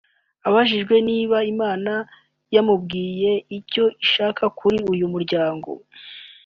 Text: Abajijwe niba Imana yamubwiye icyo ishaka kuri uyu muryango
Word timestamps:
Abajijwe 0.47 0.95
niba 1.09 1.37
Imana 1.53 1.93
yamubwiye 2.55 3.31
icyo 3.57 3.83
ishaka 4.05 4.43
kuri 4.57 4.77
uyu 4.91 5.05
muryango 5.13 5.69